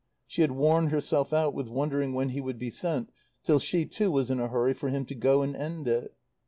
[0.25, 3.11] She had worn herself out with wondering when he would be sent,
[3.43, 6.15] till she, too, was in a hurry for him to go and end it.